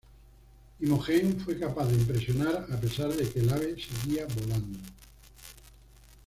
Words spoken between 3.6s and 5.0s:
seguía volando.